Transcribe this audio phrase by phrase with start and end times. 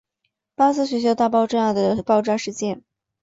[0.55, 2.81] 巴斯学校大爆炸的爆炸事件。